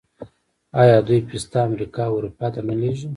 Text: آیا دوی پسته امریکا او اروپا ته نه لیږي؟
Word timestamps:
آیا 0.81 0.97
دوی 1.07 1.19
پسته 1.29 1.57
امریکا 1.67 2.01
او 2.07 2.15
اروپا 2.19 2.47
ته 2.53 2.59
نه 2.67 2.75
لیږي؟ 2.81 3.07